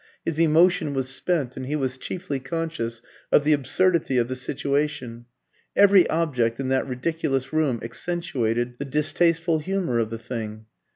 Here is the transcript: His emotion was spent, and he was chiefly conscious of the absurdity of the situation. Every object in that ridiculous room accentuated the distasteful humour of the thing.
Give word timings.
His 0.25 0.39
emotion 0.39 0.95
was 0.95 1.09
spent, 1.09 1.55
and 1.55 1.67
he 1.67 1.75
was 1.75 1.99
chiefly 1.99 2.39
conscious 2.39 3.03
of 3.31 3.43
the 3.43 3.53
absurdity 3.53 4.17
of 4.17 4.29
the 4.29 4.35
situation. 4.35 5.25
Every 5.75 6.09
object 6.09 6.59
in 6.59 6.69
that 6.69 6.87
ridiculous 6.87 7.53
room 7.53 7.77
accentuated 7.83 8.79
the 8.79 8.85
distasteful 8.85 9.59
humour 9.59 9.99
of 9.99 10.09
the 10.09 10.17
thing. 10.17 10.65